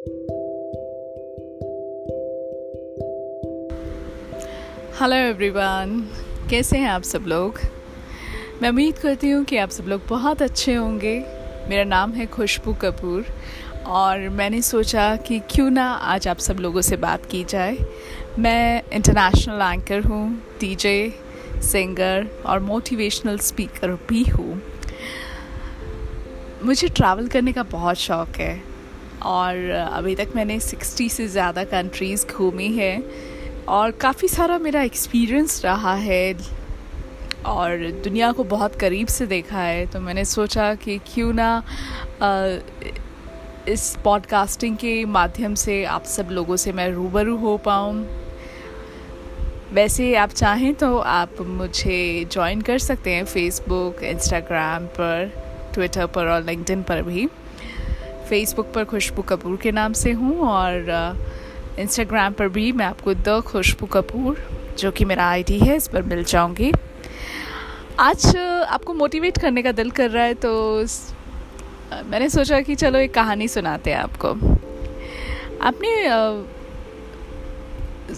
Hello 0.00 0.16
everyone 5.12 6.08
कैसे 6.50 6.78
हैं 6.78 6.88
आप 6.88 7.02
सब 7.02 7.24
लोग? 7.26 7.58
मैं 8.62 8.68
उम्मीद 8.68 8.98
करती 8.98 9.30
हूँ 9.30 9.44
कि 9.44 9.56
आप 9.56 9.70
सब 9.70 9.84
लोग 9.84 10.00
बहुत 10.08 10.42
अच्छे 10.42 10.74
होंगे। 10.74 11.24
मेरा 11.68 11.84
नाम 11.84 12.12
है 12.12 12.26
खुशबू 12.26 12.74
कपूर 12.74 13.24
और 13.86 14.28
मैंने 14.28 14.62
सोचा 14.62 15.16
कि 15.16 15.38
क्यों 15.38 15.70
ना 15.70 15.92
आज 15.92 16.28
आप 16.28 16.38
सब 16.38 16.56
लोगों 16.56 16.80
से 16.80 16.96
बात 16.96 17.26
की 17.26 17.44
जाए। 17.44 17.78
मैं 18.38 18.82
इंटरनेशनल 18.92 19.62
एंकर 19.62 20.00
हूँ 20.00 20.42
डीजे 20.60 21.14
सिंगर 21.56 22.26
और 22.46 22.60
मोटिवेशनल 22.60 23.38
स्पीकर 23.38 23.88
भी 23.90 24.24
हूँ। 24.24 24.62
मुझे 26.62 26.88
ट्रैवल 26.88 27.28
करने 27.28 27.52
का 27.52 27.62
बहुत 27.62 27.96
शौक़ 27.96 28.40
है। 28.40 28.69
और 29.22 29.70
अभी 29.70 30.14
तक 30.14 30.28
मैंने 30.36 30.58
सिक्सटी 30.60 31.08
से 31.08 31.26
ज़्यादा 31.28 31.64
कंट्रीज़ 31.66 32.26
घूमी 32.26 32.68
है 32.72 33.02
और 33.68 33.90
काफ़ी 34.00 34.28
सारा 34.28 34.58
मेरा 34.58 34.82
एक्सपीरियंस 34.82 35.64
रहा 35.64 35.94
है 35.94 36.34
और 37.46 37.90
दुनिया 38.04 38.30
को 38.32 38.44
बहुत 38.44 38.74
करीब 38.74 39.08
से 39.08 39.26
देखा 39.26 39.58
है। 39.58 39.86
तो 39.86 40.00
मैंने 40.00 40.24
सोचा 40.24 40.74
कि 40.74 40.98
क्यों 41.06 41.32
ना 41.32 41.62
इस 43.68 43.96
पॉडकास्टिंग 44.04 44.76
के 44.76 45.04
माध्यम 45.06 45.54
से 45.54 45.84
आप 45.86 46.04
सब 46.06 46.28
लोगों 46.30 46.56
से 46.56 46.72
मैं 46.72 46.90
रूबरू 46.90 47.36
हो 47.36 47.56
पाऊँ। 47.56 48.06
वैसे 49.72 50.14
आप 50.14 50.30
चाहें 50.30 50.72
तो 50.74 50.96
आप 50.98 51.40
मुझे 51.40 52.24
ज्वाइन 52.32 52.60
कर 52.60 52.78
सकते 52.78 53.10
हैं 53.10 53.24
फेसबुक 53.24 54.02
इंस्टाग्राम 54.02 54.86
पर 54.96 55.32
ट्विटर 55.74 56.06
पर 56.06 56.26
और 56.26 56.44
लिंक्डइन 56.44 56.82
पर 56.82 57.02
भी। 57.02 57.28
फेसबुक 58.30 58.66
पर 58.74 58.84
खुशबू 58.84 59.22
कपूर 59.28 59.56
के 59.56 59.70
नाम 59.72 59.92
से 59.92 60.12
हूँ 60.12 60.38
और 60.48 60.90
इंस्टाग्राम 61.78 62.32
पर 62.32 62.48
भी 62.48 62.70
मैं 62.72 62.86
आपको 62.86 63.14
द 63.16 63.40
खुशबू 63.46 63.86
कपूर, 63.86 64.38
जो 64.78 64.90
कि 64.90 65.04
मेरा 65.04 65.24
आईडी 65.26 65.58
है, 65.58 65.76
इस 65.76 65.88
पर 65.88 66.02
मिल 66.02 66.22
जाऊँगी। 66.24 66.72
आज 68.00 68.36
आपको 68.36 68.94
मोटिवेट 68.94 69.38
करने 69.38 69.62
का 69.62 69.72
दिल 69.72 69.90
कर 69.90 70.10
रहा 70.10 70.24
है 70.24 70.34
तो 70.36 70.52
मैंने 72.06 72.28
सोचा 72.30 72.60
कि 72.60 72.74
चलो 72.74 72.98
एक 72.98 73.14
कहानी 73.14 73.48
सुनाते 73.48 73.90
हैं 73.90 73.98
आपको। 73.98 74.28
आपने 75.62 75.90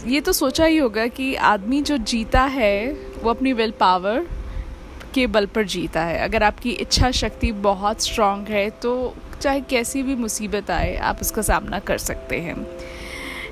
ये 0.06 0.20
तो 0.20 0.32
सोचा 0.32 0.64
ही 0.64 0.76
होगा 0.78 1.06
कि 1.08 1.34
आदमी 1.46 1.80
जो 1.82 1.96
जीता 1.96 2.42
है, 2.50 2.92
वो 3.22 3.30
अपनी 3.30 3.52
विल 3.52 3.72
पावर 3.80 4.26
के 5.14 5.26
बल 5.28 5.46
पर 5.46 5.64
जीता 5.66 6.02
है। 6.02 6.18
अगर 6.20 6.42
आपकी 6.42 6.70
इच्छा 6.82 7.10
शक्ति 7.12 7.52
बहुत 7.62 8.02
स्ट्रांग 8.02 8.46
है 8.48 8.68
तो 8.82 8.92
चाहे 9.42 9.60
कैसी 9.60 10.02
भी 10.02 10.14
मुसीबत 10.14 10.70
आए, 10.70 10.96
आप 10.96 11.20
उसका 11.20 11.42
सामना 11.42 11.78
कर 11.78 11.98
सकते 11.98 12.40
हैं। 12.40 12.66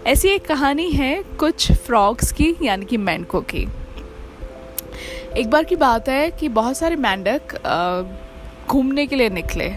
ऐसी 0.07 0.29
एक 0.29 0.45
कहानी 0.47 0.91
है 0.91 1.23
कुछ 1.23 1.73
फ्रॉग्स 1.73 2.33
की, 2.33 2.55
यानी 2.63 2.85
कि 2.85 2.97
मेंढकों 2.97 3.41
की। 3.41 3.67
एक 5.39 5.51
बार 5.51 5.65
की 5.65 5.77
बात 5.77 6.09
है 6.09 6.31
कि 6.31 6.49
बहुत 6.49 6.77
सारे 6.77 6.97
मेंढक 6.97 7.57
घूमने 8.69 9.07
के 9.07 9.17
लिए 9.17 9.29
निकले 9.29 9.71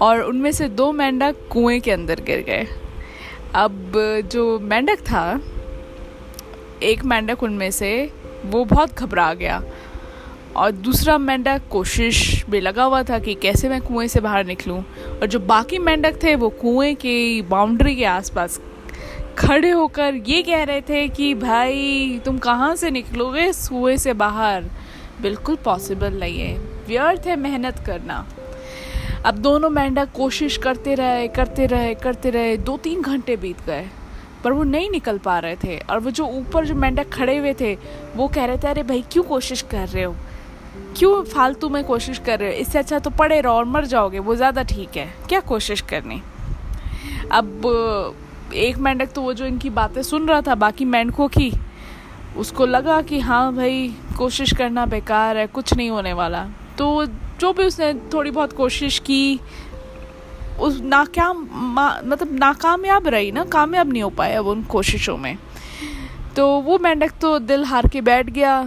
और 0.00 0.20
उनमें 0.20 0.50
से 0.52 0.68
दो 0.68 0.90
मेंढक 0.92 1.36
कुएँ 1.50 1.80
के 1.80 1.90
अंदर 1.90 2.20
गिर 2.20 2.40
गए। 2.40 2.66
अब 3.54 3.92
जो 4.32 4.58
मेंढक 4.60 5.00
था, 5.00 5.40
एक 6.82 7.04
मेंढक 7.04 7.42
उनमें 7.42 7.70
से, 7.70 8.12
वो 8.44 8.64
बहुत 8.64 8.94
घबरा 8.94 9.32
गया 9.34 9.62
और 10.56 10.70
दूसरा 10.70 11.18
मेंढक 11.18 11.62
कोशिश 11.70 12.44
में 12.48 12.60
लगा 12.60 12.84
हुआ 12.84 13.02
था 13.02 13.18
कि 13.18 13.34
कैसे 13.34 13.68
मैं 13.68 13.80
कुएँ 13.80 14.08
से 14.08 14.20
बाहर 14.20 14.44
निकलूं। 14.44 14.80
और 15.20 15.26
जो 15.26 15.40
बाकी 15.40 15.78
मेंढक 15.78 16.22
थे, 16.22 16.34
वो 16.34 16.48
कुएँ 16.48 16.94
के 16.94 17.42
बाउंड्री 17.42 17.96
के 17.96 18.04
आसपास 18.04 18.60
खड़े 19.38 19.70
होकर 19.70 20.14
ये 20.14 20.42
कह 20.42 20.62
रहे 20.62 20.80
थे 20.80 21.08
कि, 21.08 21.34
भाई, 21.34 22.20
तुम 22.24 22.38
कहाँ 22.38 22.76
से 22.76 22.90
निकलोगे? 22.90 23.52
कुएँ 23.52 23.96
से 23.96 24.12
बाहर 24.12 24.64
बिल्कुल 25.22 25.56
पॉसिबल 25.56 26.20
नहीं 26.20 26.40
है। 26.40 26.58
व्यर्थ 26.58 27.26
है 27.26 27.36
मेहनत 27.36 27.78
करना। 27.86 28.26
अब 29.26 29.34
दोनों 29.34 29.70
मेंढक 29.70 30.08
कोशिश 30.12 30.56
करते 30.56 30.94
रहे 30.94 31.28
करते 31.28 31.66
रहे 31.66 31.94
करते 31.94 32.30
रहे। 32.30 32.56
दो 32.56 32.76
तीन 32.76 33.02
घंटे 33.02 33.36
बीत 33.36 33.56
गए, 33.66 33.86
पर 34.44 34.52
वो 34.52 34.62
नहीं 34.62 34.90
निकल 34.90 35.18
पा 35.18 35.38
रहे 35.38 35.56
थे। 35.56 35.78
और 35.78 35.98
वो 35.98 36.10
जो 36.10 36.26
ऊपर 36.26 36.64
जो 36.64 36.74
मेंढक 36.74 37.08
खड़े 37.12 37.36
हुए 37.38 37.54
थे, 37.60 37.78
वो 38.16 38.28
कह 38.28 38.44
रहे 38.44 38.58
थे, 38.58 38.68
अरे 38.68 38.82
भाई, 38.82 39.04
क्यों 39.12 39.24
कोशिश 39.24 39.62
कर 39.62 39.88
रहे 39.88 40.04
हो? 40.04 40.16
क्यों 40.96 41.22
फालतू 41.24 41.68
में 41.68 41.82
कोशिश 41.84 42.18
कर 42.18 42.38
रहे 42.38 42.48
हो? 42.48 42.54
इससे 42.54 42.78
अच्छा 42.78 42.98
तो 42.98 43.10
पड़े 43.10 43.40
रहो 43.40 43.54
और 43.54 43.64
मर 43.64 43.84
जाओगे, 43.84 44.18
वो 44.18 44.36
ज़्यादा 44.36 44.62
ठीक 44.62 44.96
है। 44.96 45.06
क्या 45.28 45.40
कोशिश 45.40 45.80
करनी? 45.80 46.22
अब, 47.32 48.14
एक 48.54 48.78
मेंढक 48.78 49.12
तो 49.12 49.22
वो 49.22 49.32
जो 49.32 49.46
इनकी 49.46 49.70
बातें 49.70 50.02
सुन 50.02 50.28
रहा 50.28 50.40
था, 50.40 50.54
बाकी 50.54 50.84
मेंढकों 50.84 51.28
की, 51.28 51.52
उसको 52.36 52.66
लगा 52.66 53.00
कि 53.02 53.20
हाँ 53.20 53.54
भाई, 53.54 53.94
कोशिश 54.18 54.52
करना 54.52 54.86
बेकार 54.86 55.36
है, 55.36 55.46
कुछ 55.46 55.74
नहीं 55.74 55.90
होने 55.90 56.12
वाला। 56.12 56.44
तो 56.78 57.06
जो 57.40 57.52
भी 57.52 57.64
उसने 57.64 57.92
थोड़ी 58.14 58.30
बहुत 58.30 58.52
कोशिश 58.52 58.98
की, 58.98 59.40
उस 60.60 60.80
नाकाम 60.80 61.46
मतलब 62.04 62.32
नाकामयाब 62.32 63.08
रही 63.08 63.32
ना, 63.32 63.44
कामयाब 63.44 63.92
नहीं 63.92 64.02
हो 64.02 64.10
पाया 64.10 64.40
वो 64.40 64.50
उन 64.50 64.62
कोशिशों 64.62 65.16
में। 65.16 65.36
तो 66.36 66.48
वो 66.60 66.78
मेंढक 66.78 67.12
तो 67.20 67.38
दिल 67.38 67.64
हार 67.64 67.86
के 67.86 68.00
बैठ 68.00 68.30
गया 68.30 68.58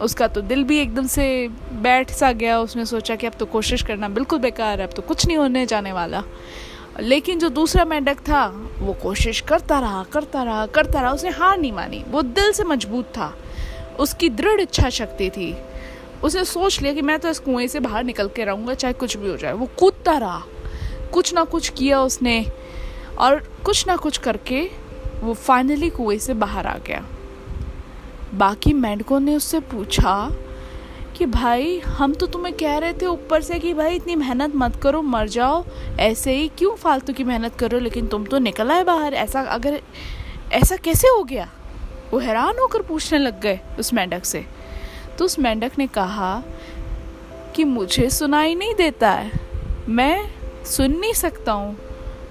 उसका 0.00 0.26
तो 0.28 0.40
दिल 0.40 0.64
भी 0.64 0.78
एकदम 0.78 1.06
से 1.06 1.48
बैठ 1.72 2.10
सा 2.10 2.32
गया। 2.32 2.58
उसने 2.60 2.86
सोचा 2.86 3.16
कि 3.16 3.26
अब 3.26 3.32
तो 3.32 3.46
कोशिश 3.46 3.82
करना 3.82 4.08
बिल्कुल 4.08 4.38
बेकार 4.38 4.80
है, 4.80 4.86
अब 4.86 4.92
तो 4.92 5.02
कुछ 5.02 5.26
नहीं 5.26 5.36
होने 5.36 5.66
जाने 5.66 5.92
वाला। 5.92 6.22
लेकिन 7.00 7.38
जो 7.38 7.48
दूसरा 7.48 7.84
मेंढक 7.84 8.18
था, 8.18 8.46
वो 8.78 8.92
कोशिश 8.92 9.40
करता 9.40 9.80
रहा 9.80 10.02
करता 10.02 10.42
रहा 10.42 10.66
करता 10.66 11.00
रहा। 11.00 11.12
उसने 11.12 11.30
हार 11.30 11.58
नहीं 11.58 11.72
मानी, 11.72 12.04
वो 12.08 12.22
दिल 12.22 12.52
से 12.52 12.64
मज़बूत 12.64 13.04
था। 13.04 13.36
उसकी 14.00 14.28
दृढ़ 14.28 14.60
इच्छा 14.60 14.90
शक्ति 14.90 15.30
थी। 15.30 15.56
उसने 16.24 16.44
सोच 16.44 16.82
लिया 16.82 16.94
कि 16.94 17.02
मैं 17.02 17.18
तो 17.18 17.28
इस 17.28 17.38
कुएँ 17.38 17.66
से 17.68 17.80
बाहर 17.80 18.04
निकल 18.04 18.28
के 18.28 18.44
रहूँगा, 18.44 18.74
चाहे 18.74 18.94
कुछ 18.94 19.16
भी 19.16 19.28
हो 19.28 19.36
जाए। 19.36 19.52
वो 19.52 19.66
कूदता 19.78 20.18
रहा। 20.18 20.42
कुछ 21.12 21.34
ना 21.34 21.44
कुछ 21.44 21.68
किया 21.68 22.00
उसने 22.00 22.46
और 23.18 23.38
कुछ 23.64 23.86
ना 23.86 23.96
कुछ 23.96 24.18
करके 24.18 24.70
वो 25.20 25.34
फाइनली 25.34 25.90
कुएँ 25.90 26.18
से 26.18 26.34
बाहर 26.34 26.66
आ 26.66 26.76
गया। 26.86 27.04
बाकी 28.34 28.72
मेंढकों 28.72 29.20
ने 29.20 29.36
उससे 29.36 29.60
पूछा 29.60 30.32
कि 31.16 31.26
भाई, 31.26 31.78
हम 31.78 32.14
तो 32.14 32.26
तुम्हें 32.26 32.56
कह 32.56 32.78
रहे 32.78 32.92
थे 32.92 33.06
ऊपर 33.06 33.42
से 33.42 33.58
कि 33.58 33.74
भाई, 33.74 33.96
इतनी 33.96 34.16
मेहनत 34.16 34.52
मत 34.56 34.76
करो, 34.76 35.02
मर 35.02 35.28
जाओ। 35.28 35.64
ऐसे 35.98 36.32
ही 36.32 36.48
क्यों 36.48 36.76
फालतू 36.76 37.12
की 37.12 37.24
मेहनत 37.24 37.54
करो 37.54 37.78
लेकिन 37.78 38.06
तुम 38.06 38.24
तो 38.24 38.38
निकल 38.38 38.70
आए 38.70 38.84
बाहर। 38.84 39.14
ऐसा 39.14 39.40
अगर, 39.40 39.80
ऐसा 40.52 40.76
कैसे 40.76 41.08
हो 41.08 41.24
गया? 41.24 41.48
वो 42.10 42.18
हैरान 42.18 42.58
होकर 42.58 42.82
पूछने 42.82 43.18
लग 43.18 43.40
गए 43.40 43.60
उस 43.78 43.94
मेंढक 43.94 44.24
से। 44.24 44.46
तो 45.18 45.24
उस 45.24 45.38
मेंढक 45.38 45.72
ने 45.78 45.86
कहा 45.86 46.42
कि 47.54 47.64
मुझे 47.64 48.10
सुनाई 48.10 48.54
नहीं 48.54 48.74
देता 48.74 49.10
है। 49.10 49.32
मैं 49.88 50.30
सुन 50.64 50.92
नहीं 50.92 51.12
सकता 51.12 51.52
हूँ। 51.52 51.78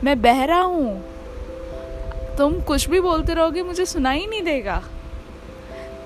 मैं 0.04 0.22
बहरा 0.22 0.60
हूँ। 0.60 1.04
तुम 2.38 2.62
कुछ 2.62 2.90
भी 2.90 3.00
बोलते 3.00 3.34
रहोगे, 3.34 3.64
मुझे 3.64 3.86
सुनाई 3.86 4.26
नहीं 4.30 4.42
देगा। 4.42 4.84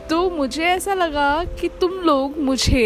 तो 0.09 0.29
मुझे 0.29 0.63
ऐसा 0.63 0.93
लगा 0.93 1.43
कि 1.59 1.67
तुम 1.81 1.91
लोग 1.91 2.37
मुझे 2.37 2.83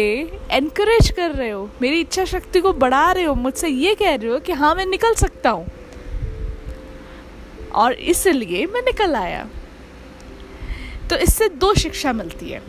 एनकरेज 0.50 1.10
कर 1.10 1.30
रहे 1.30 1.50
हो। 1.50 1.70
मेरी 1.82 2.00
इच्छा 2.00 2.24
शक्ति 2.24 2.60
को 2.60 2.72
बढ़ा 2.72 3.12
रहे 3.12 3.24
हो। 3.24 3.34
मुझसे 3.34 3.68
ये 3.68 3.94
कह 3.94 4.14
रहे 4.14 4.30
हो 4.30 4.38
कि 4.38 4.52
हाँ 4.52 4.74
मैं 4.74 4.86
निकल 4.86 5.14
सकता 5.14 5.50
हूँ। 5.50 5.66
और 7.74 7.92
इसलिए 7.92 8.66
मैं 8.66 8.82
निकल 8.82 9.14
आया। 9.16 9.48
तो 11.10 11.16
इससे 11.16 11.48
दो 11.48 11.74
शिक्षा 11.74 12.12
मिलती 12.12 12.50
है। 12.50 12.62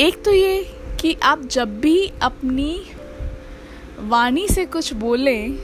एक 0.00 0.22
तो 0.24 0.32
ये 0.32 0.62
कि 1.00 1.16
आप 1.22 1.42
जब 1.42 1.80
भी 1.80 2.12
अपनी 2.22 2.82
वाणी 3.98 4.48
से 4.48 4.64
कुछ 4.66 4.92
बोलें 4.92 5.56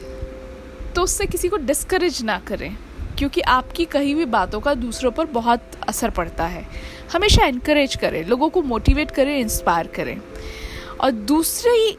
तो 0.94 1.02
उससे 1.02 1.26
किसी 1.26 1.48
को 1.48 1.56
डिस्करेज 1.56 2.22
ना 2.22 2.38
करें। 2.38 2.76
क्योंकि 3.18 3.40
आपकी 3.40 3.84
कही 3.84 4.12
हुई 4.12 4.24
बातों 4.24 4.60
का 4.60 4.74
दूसरों 4.74 5.10
पर 5.10 5.26
बहुत 5.26 5.70
असर 5.88 6.10
पड़ता 6.10 6.46
है। 6.46 6.66
हमेशा 7.12 7.46
इनक्रेज 7.46 7.94
करें, 7.96 8.24
लोगों 8.24 8.48
को 8.48 8.62
मोटिवेट 8.62 9.10
करें 9.10 9.38
इंस्पायर 9.38 9.86
करें। 9.86 10.16
और 11.00 11.10
दूसरी 11.10 11.96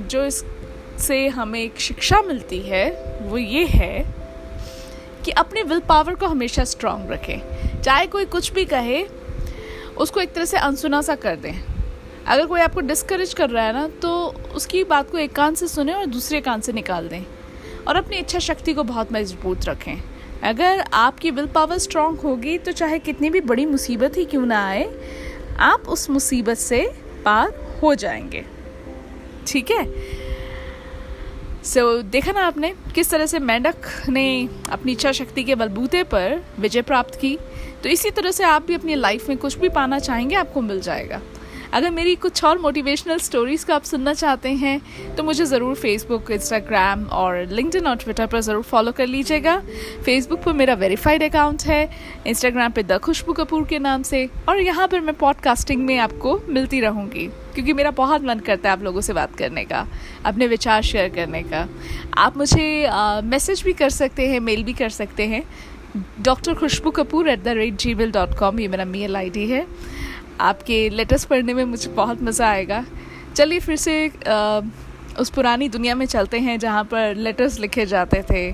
जो 0.00 0.24
इससे 0.24 1.26
हमें 1.28 1.60
एक 1.60 1.80
शिक्षा 1.80 2.20
मिलती 2.22 2.58
है, 2.58 2.90
वो 3.22 3.38
ये 3.38 3.64
है 3.66 4.14
कि 5.24 5.30
अपने 5.30 5.62
विल 5.62 5.80
पावर 5.80 6.14
को 6.14 6.26
हमेशा 6.26 6.64
स्ट्रांग 6.64 7.10
रखें। 7.10 7.82
चाहे 7.82 8.06
कोई 8.06 8.24
कुछ 8.26 8.52
भी 8.52 8.64
कहे, 8.64 9.04
उसको 9.96 10.20
एक 10.20 10.32
तरह 10.32 10.44
से 10.44 10.58
अनसुना 10.58 11.00
सा 11.02 11.14
कर 11.16 11.36
दें। 11.36 11.52
अगर 12.26 12.46
कोई 12.46 12.60
आपको 12.60 12.80
डिस्करेज 12.80 13.34
कर 13.34 13.50
रहा 13.50 13.64
है 13.64 13.72
ना 13.72 13.86
तो 14.02 14.10
उसकी 14.54 14.82
बात 14.84 15.10
को 15.10 15.18
एक 15.18 15.32
कान 15.32 15.54
से 15.54 15.68
सुने 15.68 15.94
और 15.94 16.06
दूसरे 16.06 16.40
कान 16.40 16.60
से 16.60 16.72
निकाल 16.72 17.08
दें। 17.08 17.24
और 17.88 17.96
अपनी 17.96 18.16
इच्छा 18.16 18.38
शक्ति 18.38 18.72
को 18.74 18.82
बहुत 18.84 19.12
मज़बूत 19.12 19.64
रखें। 19.64 19.96
अगर 20.44 20.84
आपकी 20.92 21.30
विल 21.30 21.46
पावर 21.46 21.78
स्ट्रांग 21.78 22.18
होगी 22.18 22.58
तो 22.58 22.72
चाहे 22.72 22.98
कितनी 22.98 23.30
भी 23.30 23.40
बड़ी 23.40 23.66
मुसीबत 23.66 24.16
ही 24.16 24.24
क्यों 24.24 24.46
ना 24.46 24.68
आए 24.68 24.90
आप 25.58 25.88
उस 25.88 26.10
मुसीबत 26.10 26.56
से 26.56 26.92
पार 27.24 27.78
हो 27.82 27.94
जाएँगे। 27.94 28.44
ठीक 29.46 29.70
है? 29.70 29.84
सो 31.62 31.98
so, 31.98 32.04
देखा 32.04 32.32
ना 32.32 32.40
आपने 32.40 32.74
किस 32.94 33.10
तरह 33.10 33.26
से 33.26 33.38
मेंढक 33.38 33.76
ने 34.08 34.48
अपनी 34.70 34.92
इच्छा 34.92 35.12
शक्ति 35.12 35.44
के 35.44 35.54
बलबूते 35.54 36.02
पर 36.02 36.44
विजय 36.58 36.82
प्राप्त 36.82 37.14
की? 37.14 37.38
तो 37.82 37.88
इसी 37.88 38.10
तरह 38.10 38.30
से 38.30 38.44
आप 38.44 38.66
भी 38.66 38.74
अपनी 38.74 38.94
लाइफ 38.94 39.28
में 39.28 39.38
कुछ 39.38 39.58
भी 39.58 39.68
पाना 39.68 39.98
चाहेंगे 39.98 40.36
आपको 40.36 40.60
मिल 40.60 40.80
जाएगा। 40.80 41.20
अगर 41.72 41.90
मेरी 41.90 42.14
कुछ 42.16 42.42
और 42.44 42.58
मोटिवेशनल 42.58 43.18
स्टोरीज़ 43.18 43.64
का 43.66 43.74
आप 43.74 43.82
सुनना 43.84 44.12
चाहते 44.14 44.48
हैं 44.54 45.14
तो 45.16 45.22
मुझे 45.22 45.44
ज़रूर 45.44 45.74
फेसबुक 45.74 46.30
इंस्टाग्राम 46.30 47.04
और 47.12 47.36
लिंकडिन 47.48 47.86
और 47.86 47.96
ट्विटर 47.96 48.26
पर 48.26 48.40
ज़रूर 48.40 48.62
फॉलो 48.62 48.92
कर 48.92 49.06
लीजिएगा। 49.06 49.56
फेसबुक 50.04 50.42
पर 50.42 50.52
मेरा 50.52 50.74
वेरीफाइड 50.76 51.22
अकाउंट 51.22 51.62
है 51.64 51.88
इंस्टाग्राम 52.26 52.72
पर 52.72 52.82
द 52.82 52.98
खुशबू 52.98 53.32
कपूर 53.32 53.64
के 53.66 53.78
नाम 53.78 54.02
से, 54.02 54.28
और 54.48 54.60
यहाँ 54.60 54.88
पर 54.88 55.00
मैं 55.00 55.14
पॉडकास्टिंग 55.16 55.84
में 55.86 55.96
आपको 55.98 56.38
मिलती 56.48 56.80
रहूँगी, 56.80 57.26
क्योंकि 57.54 57.72
मेरा 57.72 57.90
बहुत 57.92 58.24
मन 58.24 58.38
करता 58.40 58.68
है 58.68 58.72
आप 58.72 58.82
लोगों 58.82 59.00
से 59.00 59.12
बात 59.12 59.34
करने 59.36 59.64
का, 59.64 59.86
अपने 60.26 60.46
विचार 60.46 60.82
शेयर 60.82 61.08
करने 61.14 61.42
का। 61.44 61.66
आप 62.18 62.36
मुझे 62.36 62.88
मैसेज 63.24 63.62
भी 63.64 63.72
कर 63.72 63.90
सकते 63.92 64.28
हैं 64.28 64.40
मेल 64.42 64.62
भी 64.64 64.72
कर 64.74 64.88
सकते 64.90 65.26
हैं। 65.26 65.44
Doctor 66.22 66.54
Khushboo 66.54 66.90
Kapoor 66.92 67.28
at 67.28 67.42
the 67.42 67.48
rate 67.56 67.76
gmail 67.94 68.12
dot 68.12 68.38
com 68.38 68.60
ये 68.60 68.68
मेरा 68.68 68.84
मेल 68.86 69.16
आई 69.16 69.30
डी 69.30 69.48
है। 69.48 69.66
आपके 70.40 70.88
लेटर्स 70.90 71.24
पढ़ने 71.24 71.54
में 71.54 71.64
मुझे 71.64 71.90
बहुत 71.90 72.22
मज़ा 72.22 72.48
आएगा। 72.48 72.84
चलिए 73.36 73.60
फिर 73.60 73.76
से 73.76 74.12
आ, 74.28 74.60
उस 75.18 75.30
पुरानी 75.30 75.68
दुनिया 75.68 75.94
में 75.94 76.06
चलते 76.06 76.38
हैं 76.38 76.58
जहाँ 76.58 76.84
पर 76.84 77.14
लेटर्स 77.14 77.60
लिखे 77.60 77.86
जाते 77.86 78.22
थे 78.22 78.52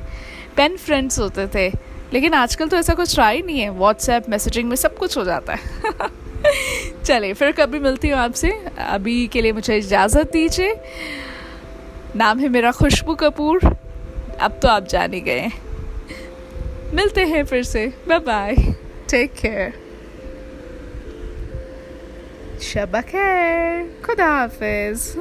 पेन 0.57 0.77
फ्रेंड्स 0.77 1.19
होते 1.19 1.47
थे। 1.47 1.69
लेकिन 2.13 2.35
आजकल 2.35 2.69
तो 2.69 2.77
ऐसा 2.77 2.95
कुछ 2.95 3.19
रहा 3.19 3.29
ही 3.29 3.43
नहीं 3.43 3.61
है। 3.61 3.71
व्हाट्सएप 3.71 4.29
मैसेजिंग 4.29 4.69
में 4.69 4.77
सब 4.77 4.97
कुछ 4.97 5.19
हो 5.19 5.25
जाता 5.25 5.55
है। 5.55 5.61
चलिए 7.05 7.33
फिर 7.33 7.53
कभी 7.53 7.79
मिलती 7.79 8.09
हूँ 8.09 8.19
आपसे। 8.19 8.51
अभी 8.79 9.27
के 9.27 9.43
लिए 9.43 9.53
मुझे 9.53 9.77
इजाज़त 9.79 10.33
दीजिए। 10.33 10.75
नाम 12.17 12.39
है 12.39 12.49
मेरा 12.49 12.73
खुशबू 12.73 13.15
कपूर। 13.15 13.77
अब 14.41 14.59
तो 14.63 14.69
आप 14.69 14.87
जान 14.87 15.13
ही 15.13 15.21
गए। 15.21 15.49
मिलते 16.95 17.25
हैं 17.25 17.45
फिर 17.45 17.63
से। 17.63 17.95
Bye 18.09 18.19
bye 18.19 18.55
take 19.11 19.33
care 19.33 19.88
Shabbat 22.59 23.07
Shabbat 23.07 23.87
Kodafes. 24.03 25.17